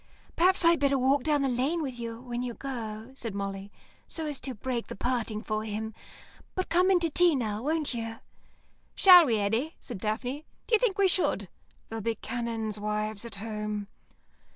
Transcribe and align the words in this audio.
"Perhaps 0.35 0.65
I'd 0.65 0.79
better 0.79 0.97
walk 0.97 1.21
down 1.21 1.43
the 1.43 1.47
lane 1.47 1.79
with 1.83 1.99
you 1.99 2.19
when 2.21 2.41
you 2.41 2.55
go," 2.55 3.11
said 3.13 3.35
Molly, 3.35 3.71
"so 4.07 4.25
as 4.25 4.39
to 4.39 4.55
break 4.55 4.87
the 4.87 4.95
parting 4.95 5.43
for 5.43 5.63
him. 5.63 5.93
But 6.55 6.69
come 6.69 6.89
in 6.89 6.99
to 7.01 7.09
tea 7.11 7.35
now, 7.35 7.61
won't 7.61 7.93
you." 7.93 8.15
"Shall 8.95 9.27
we, 9.27 9.37
Eddy?" 9.37 9.75
said 9.79 9.99
Daphne. 9.99 10.47
"D'you 10.65 10.79
think 10.79 10.97
we 10.97 11.07
should? 11.07 11.49
There'll 11.89 12.01
be 12.01 12.15
canons' 12.15 12.79
wives 12.79 13.25
at 13.25 13.35
home." 13.35 13.89